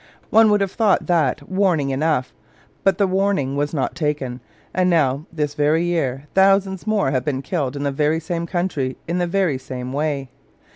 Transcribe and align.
One 0.31 0.49
would 0.49 0.61
have 0.61 0.71
thought 0.71 1.05
that 1.05 1.47
warning 1.47 1.91
enough: 1.91 2.33
but 2.83 2.97
the 2.97 3.05
warning 3.05 3.55
was 3.55 3.71
not 3.71 3.93
taken: 3.93 4.41
and 4.73 4.89
now, 4.89 5.27
this 5.31 5.53
very 5.53 5.83
year, 5.83 6.23
thousands 6.33 6.87
more 6.87 7.11
have 7.11 7.23
been 7.23 7.43
killed 7.43 7.75
in 7.75 7.83
the 7.83 7.91
very 7.91 8.19
same 8.19 8.47
country, 8.47 8.97
in 9.07 9.19
the 9.19 9.27
very 9.27 9.59
same 9.59 9.93
way. 9.93 10.31